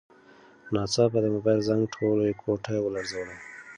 [0.73, 3.35] ناڅاپه د موبایل زنګ ټوله کوټه ولړزوله.